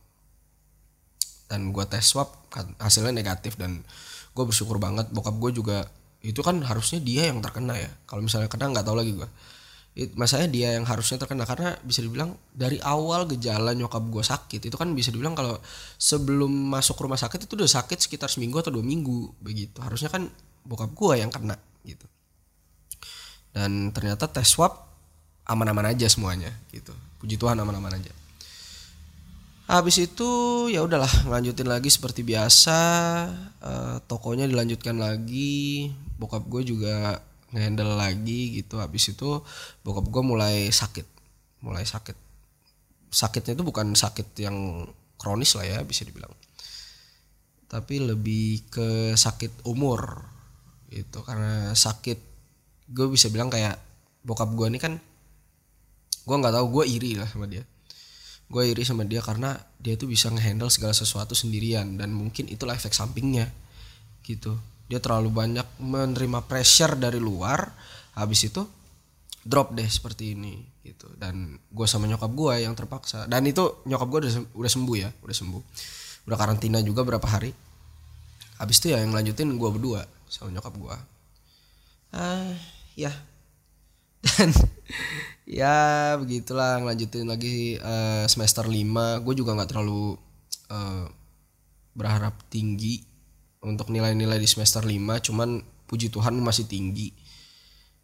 Dan 1.45 1.69
gue 1.69 1.85
tes 1.85 2.01
swab 2.01 2.49
kan 2.49 2.73
hasilnya 2.81 3.13
negatif 3.13 3.55
dan 3.61 3.85
gue 4.33 4.43
bersyukur 4.43 4.81
banget. 4.81 5.13
Bokap 5.13 5.37
gue 5.37 5.53
juga 5.53 5.85
itu 6.25 6.41
kan 6.41 6.57
harusnya 6.65 6.97
dia 6.97 7.29
yang 7.29 7.37
terkena 7.45 7.77
ya. 7.77 7.91
Kalau 8.09 8.25
misalnya 8.25 8.49
kena 8.49 8.73
nggak 8.73 8.85
tahu 8.89 8.97
lagi 8.97 9.13
gue 9.13 9.29
masanya 10.15 10.47
dia 10.47 10.69
yang 10.79 10.87
harusnya 10.87 11.19
terkena 11.19 11.43
karena 11.43 11.75
bisa 11.83 11.99
dibilang 11.99 12.31
dari 12.55 12.79
awal 12.79 13.27
gejala 13.27 13.75
nyokap 13.75 13.99
gue 14.07 14.23
sakit 14.23 14.71
itu 14.71 14.75
kan 14.79 14.87
bisa 14.95 15.11
dibilang 15.11 15.35
kalau 15.35 15.59
sebelum 15.99 16.47
masuk 16.47 16.95
rumah 17.03 17.19
sakit 17.19 17.43
itu 17.43 17.59
udah 17.59 17.67
sakit 17.67 17.99
sekitar 17.99 18.31
seminggu 18.31 18.55
atau 18.63 18.71
dua 18.71 18.85
minggu 18.87 19.35
begitu. 19.43 19.83
Harusnya 19.83 20.07
kan 20.07 20.31
bokap 20.63 20.95
gue 20.95 21.19
yang 21.19 21.27
kena 21.27 21.59
gitu. 21.83 22.07
Dan 23.51 23.91
ternyata 23.91 24.31
tes 24.31 24.47
swab 24.47 24.71
aman-aman 25.43 25.91
aja 25.91 26.07
semuanya 26.07 26.55
gitu. 26.71 26.95
Puji 27.19 27.35
Tuhan 27.35 27.59
aman-aman 27.59 27.99
aja. 27.99 28.15
Habis 29.67 30.07
itu 30.07 30.31
ya 30.71 30.87
udahlah 30.87 31.11
lanjutin 31.27 31.67
lagi 31.67 31.91
seperti 31.91 32.23
biasa 32.23 32.79
uh, 33.59 33.97
tokonya 34.07 34.47
dilanjutkan 34.47 34.95
lagi 34.99 35.91
bokap 36.15 36.47
gue 36.47 36.63
juga 36.63 37.23
ngehandle 37.51 37.95
lagi 37.95 38.59
gitu. 38.63 38.79
Habis 38.79 39.13
itu 39.15 39.43
bokap 39.83 40.07
gue 40.07 40.23
mulai 40.23 40.71
sakit. 40.71 41.07
Mulai 41.63 41.83
sakit. 41.85 42.17
Sakitnya 43.11 43.53
itu 43.59 43.63
bukan 43.67 43.93
sakit 43.93 44.27
yang 44.39 44.87
kronis 45.19 45.53
lah 45.59 45.67
ya 45.67 45.79
bisa 45.83 46.07
dibilang. 46.07 46.31
Tapi 47.67 48.03
lebih 48.03 48.67
ke 48.71 49.13
sakit 49.15 49.67
umur 49.67 50.25
gitu. 50.91 51.23
Karena 51.23 51.71
sakit 51.75 52.19
gue 52.91 53.07
bisa 53.07 53.31
bilang 53.31 53.51
kayak 53.51 53.79
bokap 54.23 54.51
gue 54.51 54.67
ini 54.67 54.79
kan 54.79 54.99
gue 56.21 56.35
nggak 56.35 56.53
tahu 56.55 56.65
gue 56.81 56.85
iri 56.87 57.19
lah 57.19 57.27
sama 57.27 57.47
dia. 57.47 57.63
Gue 58.51 58.67
iri 58.67 58.83
sama 58.83 59.07
dia 59.07 59.23
karena 59.23 59.55
dia 59.79 59.95
tuh 59.95 60.11
bisa 60.11 60.27
ngehandle 60.27 60.67
segala 60.71 60.91
sesuatu 60.91 61.35
sendirian. 61.35 61.99
Dan 61.99 62.15
mungkin 62.15 62.47
itulah 62.47 62.75
efek 62.75 62.95
sampingnya 62.95 63.47
gitu 64.21 64.53
dia 64.91 64.99
terlalu 64.99 65.31
banyak 65.31 65.63
menerima 65.79 66.43
pressure 66.51 66.99
dari 66.99 67.15
luar 67.15 67.63
habis 68.19 68.43
itu 68.43 68.59
drop 69.39 69.71
deh 69.71 69.87
seperti 69.87 70.35
ini 70.35 70.59
gitu. 70.83 71.07
Dan 71.15 71.55
gue 71.55 71.87
sama 71.87 72.11
nyokap 72.11 72.27
gue 72.27 72.67
yang 72.67 72.75
terpaksa. 72.75 73.23
Dan 73.23 73.47
itu 73.47 73.87
nyokap 73.87 74.07
gue 74.11 74.19
udah 74.51 74.71
sembuh 74.75 74.95
ya 74.99 75.07
udah 75.23 75.35
sembuh. 75.39 75.61
Udah 76.27 76.35
karantina 76.35 76.83
juga 76.83 77.07
berapa 77.07 77.23
hari. 77.23 77.55
Habis 78.59 78.83
itu 78.83 78.91
ya 78.91 78.99
yang 78.99 79.15
lanjutin 79.15 79.55
gue 79.55 79.69
berdua 79.71 80.03
sama 80.27 80.51
nyokap 80.51 80.75
gue 80.75 80.95
ah 82.11 82.51
ya. 82.99 83.11
Dan 84.27 84.51
ya 85.47 86.13
begitulah 86.19 86.83
lanjutin 86.83 87.25
lagi 87.25 87.79
uh, 87.79 88.27
semester 88.27 88.67
5 88.67 89.23
gue 89.23 89.33
juga 89.33 89.55
nggak 89.55 89.69
terlalu 89.71 90.19
uh, 90.69 91.07
berharap 91.97 92.37
tinggi 92.53 93.10
untuk 93.61 93.93
nilai-nilai 93.93 94.41
di 94.41 94.49
semester 94.49 94.81
5 94.81 94.97
cuman 95.29 95.61
puji 95.85 96.09
Tuhan 96.09 96.33
masih 96.41 96.65
tinggi. 96.65 97.13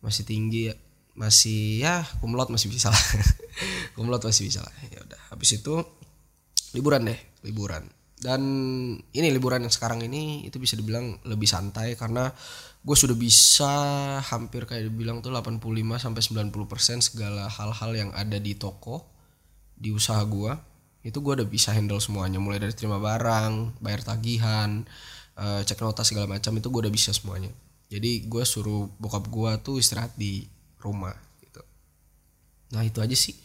Masih 0.02 0.24
tinggi 0.24 0.70
masih 1.18 1.82
ya 1.82 2.06
kumlot 2.22 2.54
masih 2.54 2.70
bisa 2.70 2.94
lah. 2.94 3.04
Kumlot 3.98 4.22
masih 4.22 4.46
bisa 4.46 4.62
lah. 4.62 4.74
Ya 4.94 5.02
udah 5.02 5.18
habis 5.34 5.58
itu 5.58 5.82
liburan 6.78 7.10
deh 7.10 7.18
liburan. 7.42 7.90
Dan 8.18 8.42
ini 9.14 9.28
liburan 9.30 9.66
yang 9.66 9.74
sekarang 9.74 10.02
ini 10.06 10.46
itu 10.46 10.58
bisa 10.58 10.74
dibilang 10.74 11.22
lebih 11.26 11.46
santai 11.50 11.94
karena 11.94 12.30
gue 12.82 12.98
sudah 12.98 13.18
bisa 13.18 13.74
hampir 14.22 14.66
kayak 14.66 14.90
dibilang 14.90 15.22
tuh 15.22 15.34
85 15.34 15.62
sampai 15.98 16.22
90 16.54 16.72
persen 16.72 16.98
segala 17.02 17.50
hal-hal 17.50 17.92
yang 17.94 18.10
ada 18.14 18.38
di 18.42 18.58
toko 18.58 19.06
di 19.78 19.94
usaha 19.94 20.22
gue 20.26 20.50
itu 21.06 21.18
gue 21.22 21.34
udah 21.42 21.48
bisa 21.50 21.74
handle 21.74 22.02
semuanya. 22.02 22.38
Mulai 22.38 22.62
dari 22.62 22.74
terima 22.74 22.98
barang 23.02 23.82
bayar 23.82 24.02
tagihan 24.06 24.86
uh, 25.38 25.62
cek 25.64 25.80
nota 25.80 26.02
segala 26.02 26.26
macam 26.26 26.52
itu 26.58 26.68
gue 26.68 26.82
udah 26.90 26.94
bisa 26.94 27.14
semuanya. 27.14 27.54
Jadi 27.88 28.28
gue 28.28 28.44
suruh 28.44 28.90
bokap 29.00 29.30
gue 29.32 29.52
tuh 29.64 29.76
istirahat 29.80 30.12
di 30.20 30.44
rumah 30.84 31.16
gitu. 31.40 31.62
Nah 32.76 32.84
itu 32.84 33.00
aja 33.00 33.16
sih 33.16 33.38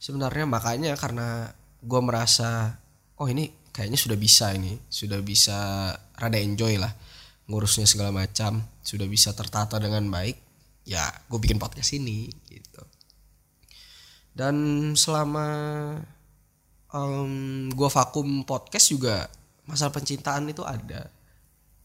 sebenarnya. 0.00 0.48
Makanya 0.48 0.98
karena 0.98 1.52
gue 1.84 2.00
merasa 2.00 2.80
oh 3.20 3.28
ini 3.30 3.52
kayaknya 3.70 3.98
sudah 4.00 4.18
bisa 4.18 4.50
ini 4.54 4.74
sudah 4.88 5.20
bisa 5.22 5.90
rada 6.18 6.38
enjoy 6.38 6.78
lah 6.78 6.90
ngurusnya 7.44 7.84
segala 7.84 8.14
macam 8.14 8.64
sudah 8.80 9.04
bisa 9.04 9.36
tertata 9.36 9.76
dengan 9.76 10.08
baik 10.08 10.40
ya 10.88 11.04
gue 11.28 11.38
bikin 11.38 11.60
podcast 11.60 11.94
ini 11.94 12.32
gitu. 12.48 12.82
Dan 14.34 14.54
selama 14.98 15.46
um, 16.90 17.70
gue 17.70 17.88
vakum 17.90 18.42
podcast 18.42 18.90
juga 18.90 19.30
masalah 19.64 19.94
pencintaan 19.94 20.50
itu 20.50 20.66
ada 20.66 21.06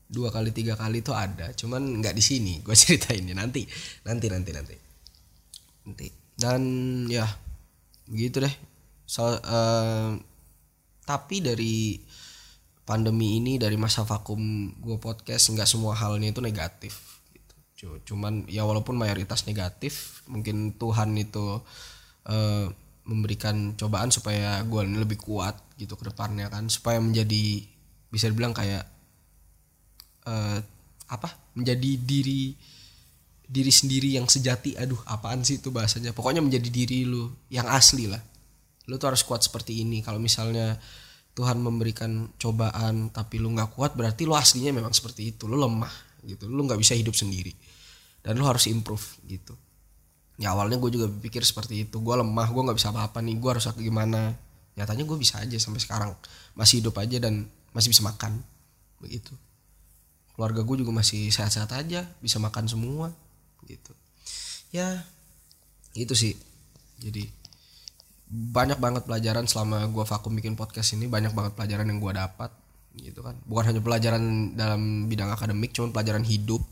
dua 0.10 0.34
kali 0.34 0.50
tiga 0.50 0.74
kali 0.74 1.06
itu 1.06 1.13
ada. 1.13 1.54
Cuman 1.54 2.01
nggak 2.01 2.18
di 2.18 2.24
sini. 2.25 2.54
Gue 2.66 2.74
ceritain 2.82 3.22
ini 3.22 3.38
nanti. 3.38 3.63
Nanti 4.04 4.25
nanti 4.28 4.51
nanti. 4.51 4.75
Nanti. 5.86 6.08
Dan 6.34 6.62
ya 7.06 7.30
gitu 8.10 8.42
deh. 8.42 8.56
So, 9.06 9.25
uh, 9.25 10.18
tapi 11.06 11.42
dari 11.42 12.01
pandemi 12.86 13.38
ini 13.38 13.62
dari 13.62 13.78
masa 13.78 14.01
vakum 14.01 14.74
gue 14.82 14.98
podcast 14.98 15.54
nggak 15.54 15.70
semua 15.70 15.94
halnya 15.94 16.34
itu 16.34 16.42
negatif 16.42 17.22
gitu. 17.30 18.13
cuman 18.13 18.50
ya 18.50 18.66
walaupun 18.66 18.98
mayoritas 18.98 19.46
negatif 19.46 20.25
mungkin 20.25 20.74
Tuhan 20.74 21.13
itu 21.13 21.62
uh, 22.25 22.66
memberikan 23.10 23.74
cobaan 23.74 24.13
supaya 24.13 24.62
gue 24.62 24.82
lebih 24.86 25.18
kuat 25.18 25.58
gitu 25.82 25.98
ke 25.98 26.13
depannya 26.13 26.50
kan. 26.54 26.70
Supaya 26.70 27.01
menjadi 27.01 27.66
bisa 28.13 28.30
dibilang 28.30 28.54
kayak 28.54 28.99
uh, 30.27 30.59
apa 31.09 31.29
menjadi 31.57 31.99
diri 31.99 32.53
diri 33.49 33.73
sendiri 33.73 34.13
yang 34.13 34.29
sejati. 34.29 34.77
Aduh 34.77 35.01
apaan 35.09 35.41
sih 35.41 35.57
itu 35.57 35.73
bahasanya? 35.73 36.13
Pokoknya 36.13 36.45
menjadi 36.45 36.69
diri 36.69 37.03
lu 37.09 37.33
yang 37.49 37.65
asli 37.65 38.05
lah. 38.05 38.21
Lu 38.85 39.01
tuh 39.01 39.09
harus 39.09 39.25
kuat 39.25 39.41
seperti 39.41 39.81
ini. 39.81 40.05
Kalau 40.05 40.21
misalnya 40.21 40.77
Tuhan 41.33 41.57
memberikan 41.57 42.29
cobaan 42.38 43.09
tapi 43.09 43.41
lu 43.41 43.49
nggak 43.57 43.73
kuat 43.73 43.97
berarti 43.97 44.29
lu 44.29 44.38
aslinya 44.38 44.69
memang 44.69 44.93
seperti 44.93 45.33
itu. 45.33 45.49
Lu 45.49 45.57
lemah 45.57 45.91
gitu. 46.29 46.45
Lu 46.45 46.61
nggak 46.61 46.77
bisa 46.77 46.93
hidup 46.93 47.17
sendiri. 47.17 47.51
Dan 48.21 48.38
lu 48.38 48.45
harus 48.45 48.69
improve 48.69 49.17
gitu. 49.25 49.57
Ya 50.39 50.55
awalnya 50.55 50.79
gue 50.79 50.93
juga 50.93 51.09
pikir 51.09 51.41
seperti 51.41 51.89
itu. 51.89 51.99
Gue 51.99 52.15
lemah 52.15 52.47
gue 52.47 52.61
nggak 52.69 52.77
bisa 52.77 52.93
apa-apa 52.93 53.19
nih. 53.25 53.35
Gue 53.41 53.49
harus 53.57 53.65
gimana? 53.75 54.38
Nyatanya 54.77 55.03
gue 55.03 55.17
bisa 55.17 55.41
aja 55.41 55.57
sampai 55.57 55.81
sekarang. 55.81 56.13
Masih 56.53 56.85
hidup 56.85 56.95
aja 57.01 57.17
dan 57.17 57.49
masih 57.73 57.89
bisa 57.91 58.05
makan. 58.05 58.39
Begitu 59.01 59.33
keluarga 60.39 60.63
gue 60.63 60.88
juga 60.88 60.96
masih 60.96 61.27
sehat-sehat 61.36 61.67
aja 61.75 62.08
bisa 62.24 62.39
makan 62.39 62.63
semua 62.63 63.12
gitu. 63.67 63.91
Ya 64.72 65.03
itu 65.91 66.15
sih. 66.15 66.39
Jadi 67.03 67.27
banyak 68.31 68.79
banget 68.79 69.03
pelajaran 69.03 69.51
selama 69.51 69.84
gue 69.91 70.05
vakum 70.08 70.31
bikin 70.31 70.55
podcast 70.55 70.96
ini 70.96 71.12
banyak 71.12 71.36
banget 71.36 71.60
pelajaran 71.60 71.91
yang 71.91 72.00
gue 72.00 72.13
dapat 72.15 72.55
gitu 72.96 73.19
kan. 73.19 73.36
Bukan 73.43 73.67
hanya 73.67 73.84
pelajaran 73.84 74.55
dalam 74.55 75.12
bidang 75.12 75.27
akademik 75.27 75.75
cuman 75.75 75.91
pelajaran 75.91 76.24
hidup. 76.24 76.63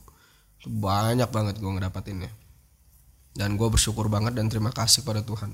Banyak 0.64 1.28
banget 1.28 1.60
gue 1.60 1.68
ngedapatinnya. 1.68 2.32
Dan 3.36 3.60
gue 3.60 3.68
bersyukur 3.68 4.08
banget 4.08 4.32
dan 4.32 4.48
terima 4.48 4.72
kasih 4.72 5.04
pada 5.04 5.20
Tuhan. 5.28 5.52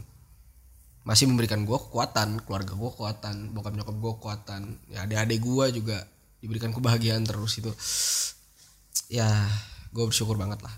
Masih 1.02 1.26
memberikan 1.26 1.66
gue 1.66 1.78
kekuatan 1.82 2.46
keluarga 2.46 2.78
gue 2.78 2.90
kekuatan 2.94 3.58
bokap 3.58 3.74
nyokap 3.74 3.96
gue 3.98 4.12
kekuatan 4.22 4.62
ya 4.94 5.02
adik-adik 5.02 5.42
gue 5.42 5.66
juga 5.82 5.98
diberikan 6.44 6.76
kebahagiaan 6.76 7.24
terus 7.24 7.56
itu. 7.56 7.72
Ya 9.08 9.48
gue 9.96 10.04
bersyukur 10.04 10.36
banget 10.36 10.60
lah. 10.60 10.76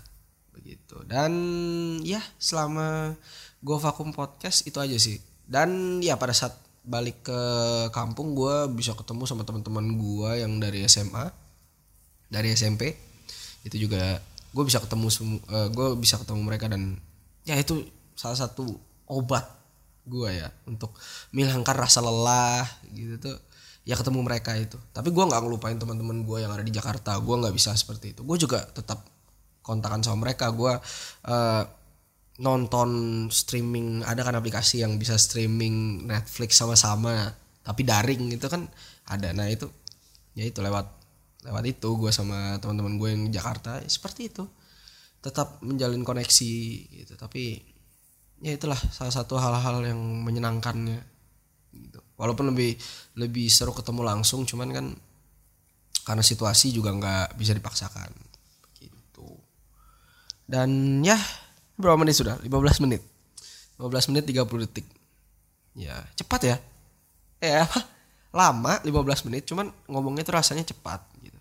Begitu. 0.54 1.02
Dan 1.10 1.32
ya 2.06 2.22
selama 2.38 3.18
gue 3.58 3.76
vakum 3.82 4.14
podcast 4.14 4.62
itu 4.62 4.78
aja 4.78 4.94
sih. 4.94 5.18
Dan 5.42 5.98
ya 5.98 6.14
pada 6.14 6.30
saat 6.30 6.54
balik 6.86 7.26
ke 7.26 7.40
kampung 7.90 8.38
gue 8.38 8.70
bisa 8.78 8.94
ketemu 8.94 9.26
sama 9.26 9.42
teman-teman 9.42 9.98
gue 9.98 10.30
yang 10.38 10.62
dari 10.62 10.86
SMA 10.86 11.26
dari 12.30 12.54
SMP 12.54 12.94
itu 13.66 13.90
juga 13.90 14.22
gue 14.54 14.64
bisa 14.64 14.78
ketemu 14.78 15.10
uh, 15.50 15.68
gue 15.74 15.88
bisa 15.98 16.14
ketemu 16.22 16.40
mereka 16.46 16.70
dan 16.70 16.94
ya 17.42 17.58
itu 17.58 17.82
salah 18.14 18.38
satu 18.38 18.70
obat 19.10 19.42
gue 20.06 20.30
ya 20.30 20.46
untuk 20.70 20.94
menghilangkan 21.34 21.74
rasa 21.74 21.98
lelah 21.98 22.62
gitu 22.94 23.18
tuh 23.18 23.36
ya 23.86 23.94
ketemu 23.94 24.20
mereka 24.26 24.52
itu. 24.58 24.76
Tapi 24.90 25.14
gue 25.14 25.24
nggak 25.24 25.40
ngelupain 25.46 25.78
teman-teman 25.78 26.26
gue 26.26 26.38
yang 26.42 26.50
ada 26.50 26.66
di 26.66 26.74
Jakarta. 26.74 27.14
Gue 27.22 27.38
nggak 27.38 27.54
bisa 27.54 27.70
seperti 27.78 28.18
itu. 28.18 28.26
Gue 28.26 28.34
juga 28.34 28.66
tetap 28.66 29.06
kontakan 29.62 30.02
sama 30.02 30.26
mereka. 30.26 30.50
Gue 30.50 30.74
uh, 31.30 31.62
nonton 32.42 32.90
streaming 33.30 34.02
ada 34.02 34.20
kan 34.26 34.34
aplikasi 34.36 34.82
yang 34.84 34.98
bisa 35.00 35.16
streaming 35.16 36.04
Netflix 36.04 36.60
sama-sama 36.60 37.32
tapi 37.64 37.86
daring 37.86 38.34
itu 38.34 38.46
kan 38.50 38.66
ada. 39.06 39.30
Nah 39.30 39.46
itu 39.46 39.70
ya 40.34 40.44
itu 40.44 40.58
lewat 40.60 40.86
lewat 41.46 41.64
itu 41.64 41.88
gue 41.96 42.10
sama 42.10 42.58
teman-teman 42.58 42.98
gue 42.98 43.08
yang 43.14 43.22
di 43.30 43.32
Jakarta 43.38 43.78
ya 43.78 43.88
seperti 43.88 44.34
itu. 44.34 44.44
Tetap 45.22 45.62
menjalin 45.62 46.02
koneksi 46.02 46.54
gitu. 46.90 47.14
Tapi 47.14 47.62
ya 48.42 48.50
itulah 48.50 48.76
salah 48.90 49.14
satu 49.14 49.38
hal-hal 49.38 49.86
yang 49.86 50.00
menyenangkannya 50.26 51.15
walaupun 52.16 52.52
lebih 52.52 52.76
lebih 53.16 53.46
seru 53.52 53.72
ketemu 53.76 54.02
langsung 54.04 54.48
cuman 54.48 54.68
kan 54.72 54.86
karena 56.06 56.22
situasi 56.22 56.70
juga 56.70 56.94
nggak 56.94 57.34
bisa 57.34 57.52
dipaksakan. 57.52 58.10
Gitu. 58.78 59.26
Dan 60.46 61.02
ya 61.02 61.18
berapa 61.74 61.98
menit 61.98 62.16
sudah? 62.16 62.38
15 62.40 62.84
menit. 62.86 63.02
15 63.76 64.10
menit 64.14 64.24
30 64.24 64.64
detik. 64.64 64.86
Ya 65.76 66.06
cepat 66.16 66.40
ya. 66.46 66.56
Eh 67.42 67.58
apa? 67.58 67.82
Lama 68.30 68.78
15 68.86 69.26
menit 69.26 69.50
cuman 69.50 69.68
ngomongnya 69.90 70.22
tuh 70.22 70.38
rasanya 70.38 70.62
cepat 70.62 71.02
gitu. 71.20 71.40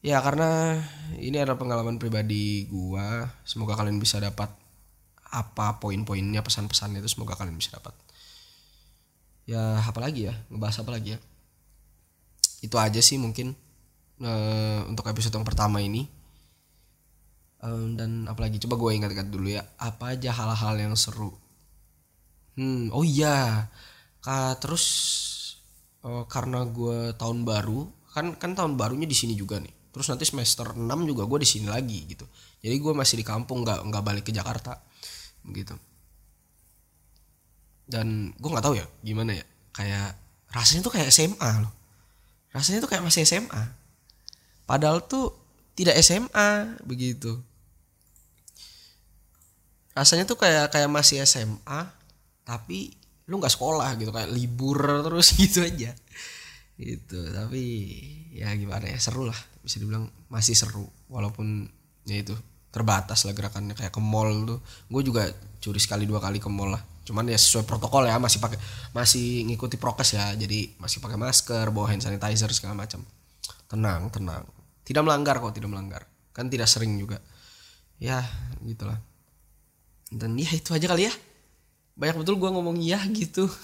Ya 0.00 0.18
karena 0.18 0.80
ini 1.20 1.38
adalah 1.38 1.60
pengalaman 1.60 2.00
pribadi 2.00 2.66
gua. 2.66 3.30
Semoga 3.46 3.78
kalian 3.78 4.02
bisa 4.02 4.18
dapat 4.18 4.50
apa 5.30 5.78
poin-poinnya 5.78 6.42
pesan-pesannya 6.42 6.98
itu 6.98 7.14
semoga 7.14 7.38
kalian 7.38 7.54
bisa 7.54 7.78
dapat 7.78 7.94
ya 9.50 9.82
apa 9.82 9.98
lagi 9.98 10.30
ya? 10.30 10.34
Ngebahas 10.46 10.86
apa 10.86 10.90
lagi 10.94 11.18
ya? 11.18 11.18
Itu 12.62 12.76
aja 12.78 13.02
sih 13.02 13.18
mungkin 13.18 13.50
uh, 14.22 14.86
untuk 14.86 15.10
episode 15.10 15.34
yang 15.34 15.46
pertama 15.46 15.82
ini. 15.82 16.06
Um, 17.60 17.98
dan 17.98 18.24
apalagi 18.30 18.56
coba 18.62 18.78
gue 18.78 18.90
ingat-ingat 19.02 19.28
dulu 19.28 19.50
ya. 19.50 19.66
Apa 19.82 20.14
aja 20.14 20.30
hal-hal 20.30 20.78
yang 20.78 20.94
seru? 20.94 21.34
Hmm 22.54 22.94
oh 22.94 23.02
iya. 23.02 23.66
Ka, 24.22 24.54
terus 24.62 24.84
uh, 26.06 26.24
karena 26.30 26.62
gue 26.68 27.16
tahun 27.18 27.42
baru 27.42 27.88
kan 28.14 28.36
kan 28.38 28.54
tahun 28.54 28.78
barunya 28.78 29.10
di 29.10 29.16
sini 29.18 29.34
juga 29.34 29.58
nih. 29.58 29.74
Terus 29.90 30.06
nanti 30.06 30.22
semester 30.22 30.78
6 30.78 30.86
juga 31.10 31.26
gue 31.26 31.42
di 31.42 31.48
sini 31.50 31.66
lagi 31.66 32.06
gitu. 32.06 32.22
Jadi 32.62 32.76
gue 32.78 32.92
masih 32.94 33.18
di 33.18 33.26
kampung 33.26 33.66
nggak 33.66 33.82
nggak 33.90 34.04
balik 34.06 34.24
ke 34.28 34.32
Jakarta 34.32 34.78
begitu 35.40 35.72
dan 37.90 38.30
gue 38.38 38.48
nggak 38.48 38.64
tahu 38.64 38.78
ya 38.78 38.86
gimana 39.02 39.34
ya. 39.34 39.44
Kayak 39.74 40.14
rasanya 40.54 40.80
tuh 40.86 40.94
kayak 40.94 41.10
SMA 41.10 41.50
loh. 41.66 41.72
Rasanya 42.54 42.78
tuh 42.86 42.90
kayak 42.94 43.02
masih 43.02 43.26
SMA 43.26 43.62
padahal 44.70 45.02
tuh 45.02 45.34
tidak 45.74 45.98
SMA 45.98 46.78
begitu. 46.86 47.42
Rasanya 49.90 50.22
tuh 50.22 50.38
kayak 50.38 50.70
kayak 50.70 50.86
masih 50.86 51.18
SMA 51.26 51.90
tapi 52.46 52.94
lu 53.26 53.42
nggak 53.42 53.50
sekolah 53.50 53.98
gitu. 53.98 54.14
Kayak 54.14 54.30
libur 54.30 54.78
terus 55.02 55.34
gitu 55.42 55.66
aja. 55.66 55.90
Gitu 56.78 57.20
tapi 57.34 57.62
ya 58.30 58.54
gimana 58.54 58.86
ya 58.86 59.02
seru 59.02 59.26
lah. 59.26 59.36
Bisa 59.66 59.82
dibilang 59.82 60.06
masih 60.30 60.54
seru. 60.54 60.86
Walaupun 61.10 61.66
ya 62.06 62.22
itu 62.22 62.38
terbatas 62.70 63.26
lah 63.26 63.34
gerakannya. 63.34 63.74
Kayak 63.74 63.90
ke 63.90 64.02
mall 64.02 64.46
tuh. 64.46 64.62
Gue 64.86 65.02
juga 65.02 65.26
curi 65.58 65.82
sekali 65.82 66.06
dua 66.06 66.22
kali 66.22 66.38
ke 66.38 66.46
mall 66.46 66.78
lah 66.78 66.82
cuman 67.04 67.26
ya 67.26 67.38
sesuai 67.40 67.64
protokol 67.66 68.06
ya 68.06 68.20
masih 68.20 68.38
pakai 68.38 68.58
masih 68.92 69.46
ngikuti 69.48 69.80
prokes 69.80 70.14
ya. 70.14 70.32
Jadi 70.36 70.76
masih 70.76 71.02
pakai 71.02 71.16
masker 71.16 71.66
bawa 71.72 71.90
hand 71.90 72.04
sanitizer 72.04 72.50
segala 72.52 72.76
macam. 72.76 73.02
Tenang 73.66 74.10
tenang. 74.12 74.44
Tidak 74.84 75.02
melanggar 75.02 75.38
kok 75.38 75.54
tidak 75.54 75.70
melanggar. 75.70 76.02
Kan 76.34 76.50
tidak 76.50 76.68
sering 76.68 76.96
juga. 76.98 77.18
Ya 78.00 78.24
gitulah. 78.64 78.98
Dan 80.10 80.34
ya 80.34 80.50
itu 80.50 80.74
aja 80.74 80.86
kali 80.90 81.06
ya. 81.06 81.14
Banyak 81.94 82.22
betul 82.22 82.40
gue 82.40 82.50
ngomong 82.50 82.76
iya 82.80 83.00
gitu. 83.10 83.46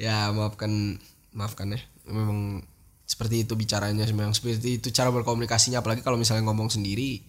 Ya 0.00 0.32
maafkan 0.32 0.96
maafkan 1.34 1.74
ya. 1.74 1.80
Memang 2.08 2.64
seperti 3.04 3.44
itu 3.44 3.52
bicaranya 3.52 4.06
memang 4.08 4.32
seperti 4.32 4.80
itu 4.80 4.88
cara 4.94 5.12
berkomunikasinya. 5.12 5.82
Apalagi 5.82 6.00
kalau 6.00 6.16
misalnya 6.16 6.46
ngomong 6.48 6.72
sendiri 6.72 7.20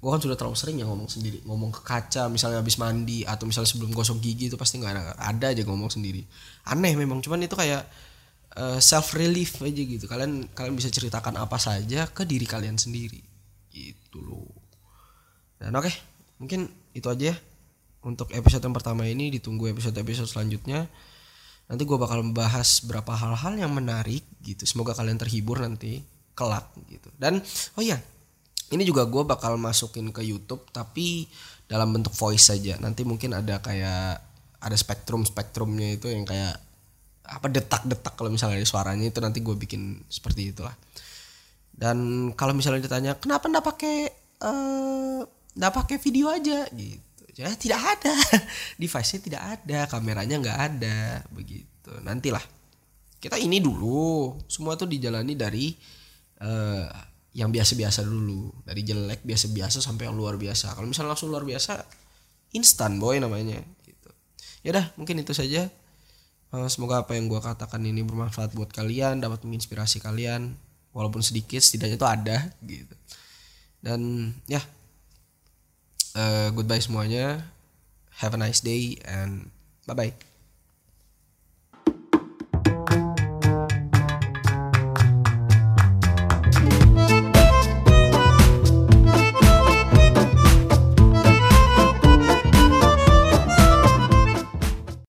gue 0.00 0.08
kan 0.08 0.16
sudah 0.16 0.32
terlalu 0.32 0.56
sering 0.56 0.80
ya 0.80 0.88
ngomong 0.88 1.12
sendiri. 1.12 1.44
Ngomong 1.44 1.76
ke 1.76 1.84
kaca 1.84 2.32
misalnya 2.32 2.64
habis 2.64 2.80
mandi 2.80 3.20
atau 3.28 3.44
misalnya 3.44 3.68
sebelum 3.68 3.92
gosok 3.92 4.16
gigi 4.24 4.48
itu 4.48 4.56
pasti 4.56 4.80
nggak 4.80 4.92
ada 4.96 5.02
ada 5.20 5.46
aja 5.52 5.60
ngomong 5.60 5.92
sendiri. 5.92 6.24
Aneh 6.72 6.96
memang 6.96 7.20
cuman 7.20 7.44
itu 7.44 7.52
kayak 7.52 7.84
uh, 8.56 8.76
eh, 8.76 8.78
self 8.80 9.12
relief 9.12 9.60
aja 9.60 9.76
gitu. 9.84 10.08
Kalian 10.08 10.48
kalian 10.56 10.72
bisa 10.72 10.88
ceritakan 10.88 11.36
apa 11.36 11.60
saja 11.60 12.08
ke 12.08 12.24
diri 12.24 12.48
kalian 12.48 12.80
sendiri. 12.80 13.20
Gitu 13.68 14.18
loh. 14.24 14.48
Dan 15.60 15.76
oke 15.76 15.92
okay, 15.92 15.94
mungkin 16.40 16.72
itu 16.96 17.04
aja 17.12 17.36
ya. 17.36 17.36
Untuk 18.00 18.32
episode 18.32 18.64
yang 18.64 18.72
pertama 18.72 19.04
ini 19.04 19.28
ditunggu 19.36 19.68
episode 19.68 20.00
episode 20.00 20.32
selanjutnya. 20.32 20.88
Nanti 21.68 21.82
gue 21.84 21.98
bakal 22.00 22.24
membahas 22.24 22.80
beberapa 22.88 23.12
hal-hal 23.12 23.60
yang 23.60 23.70
menarik 23.76 24.24
gitu. 24.40 24.64
Semoga 24.64 24.96
kalian 24.96 25.20
terhibur 25.20 25.60
nanti 25.60 26.00
kelak 26.32 26.72
gitu. 26.88 27.12
Dan 27.20 27.44
oh 27.76 27.84
iya 27.84 28.00
ini 28.70 28.82
juga 28.86 29.06
gue 29.06 29.22
bakal 29.26 29.58
masukin 29.58 30.14
ke 30.14 30.22
YouTube 30.22 30.66
tapi 30.70 31.26
dalam 31.70 31.94
bentuk 31.94 32.14
voice 32.14 32.50
saja 32.50 32.78
nanti 32.82 33.06
mungkin 33.06 33.34
ada 33.34 33.62
kayak 33.62 34.22
ada 34.60 34.76
spektrum 34.76 35.24
spektrumnya 35.24 35.96
itu 35.96 36.10
yang 36.12 36.28
kayak 36.28 36.58
apa 37.30 37.46
detak-detak 37.46 38.18
kalau 38.18 38.28
misalnya 38.28 38.58
ada 38.58 38.66
suaranya 38.66 39.06
itu 39.06 39.22
nanti 39.22 39.38
gue 39.38 39.54
bikin 39.54 40.02
seperti 40.10 40.50
itulah. 40.50 40.74
Dan 41.70 42.30
kalau 42.34 42.52
misalnya 42.52 42.84
ditanya 42.84 43.16
kenapa 43.16 43.46
ndak 43.46 43.64
pakai 43.64 43.96
uh, 44.42 45.22
ndak 45.54 45.72
pakai 45.72 45.96
video 46.02 46.28
aja? 46.28 46.66
Gitu. 46.74 47.24
Ya 47.38 47.54
tidak 47.54 47.80
ada. 47.80 48.12
Device-nya 48.82 49.20
tidak 49.22 49.42
ada 49.56 49.78
kameranya 49.86 50.36
nggak 50.42 50.58
ada 50.58 50.98
begitu. 51.30 51.94
Nantilah. 52.02 52.42
Kita 53.22 53.38
ini 53.38 53.62
dulu. 53.62 54.36
Semua 54.50 54.74
tuh 54.74 54.90
dijalani 54.90 55.38
dari 55.38 55.70
uh, 56.42 56.84
yang 57.36 57.50
biasa-biasa 57.54 58.02
dulu. 58.02 58.50
Dari 58.66 58.82
jelek 58.82 59.22
biasa-biasa 59.22 59.78
sampai 59.78 60.10
yang 60.10 60.16
luar 60.18 60.34
biasa. 60.34 60.74
Kalau 60.74 60.86
misalnya 60.86 61.14
langsung 61.14 61.30
luar 61.30 61.46
biasa 61.46 61.82
instan 62.56 62.98
boy 62.98 63.22
namanya 63.22 63.62
gitu. 63.86 64.10
Ya 64.66 64.74
dah 64.74 64.86
mungkin 64.98 65.22
itu 65.22 65.30
saja. 65.30 65.70
Uh, 66.50 66.66
semoga 66.66 67.06
apa 67.06 67.14
yang 67.14 67.30
gue 67.30 67.38
katakan 67.38 67.78
ini 67.86 68.02
bermanfaat 68.02 68.58
buat 68.58 68.74
kalian 68.74 69.22
dapat 69.22 69.46
menginspirasi 69.46 70.02
kalian. 70.02 70.58
Walaupun 70.90 71.22
sedikit 71.22 71.62
setidaknya 71.62 71.96
itu 71.96 72.08
ada 72.08 72.36
gitu. 72.66 72.94
Dan 73.78 74.32
ya. 74.50 74.60
Uh, 76.10 76.50
goodbye 76.50 76.82
semuanya. 76.82 77.46
Have 78.18 78.34
a 78.34 78.40
nice 78.42 78.60
day 78.60 78.98
and 79.06 79.48
bye 79.86 79.94
bye 79.94 80.29